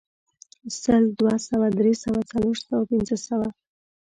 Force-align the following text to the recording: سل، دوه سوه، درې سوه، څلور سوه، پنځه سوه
سل، 0.81 1.03
دوه 1.19 1.35
سوه، 1.47 1.67
درې 1.79 1.93
سوه، 2.03 2.19
څلور 2.31 2.55
سوه، 2.65 2.81
پنځه 2.89 3.15
سوه 3.27 3.47